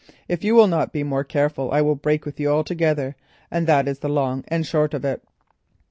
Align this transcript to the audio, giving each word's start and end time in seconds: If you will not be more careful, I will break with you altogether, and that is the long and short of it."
If 0.27 0.43
you 0.43 0.55
will 0.55 0.65
not 0.65 0.91
be 0.91 1.03
more 1.03 1.23
careful, 1.23 1.69
I 1.71 1.81
will 1.83 1.93
break 1.93 2.25
with 2.25 2.39
you 2.39 2.49
altogether, 2.49 3.15
and 3.51 3.67
that 3.67 3.87
is 3.87 3.99
the 3.99 4.09
long 4.09 4.43
and 4.47 4.65
short 4.65 4.95
of 4.95 5.05
it." 5.05 5.21